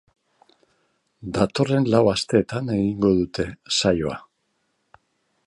[1.35, 3.47] Datozen lau asteetan egingo dute
[3.79, 4.19] saioa.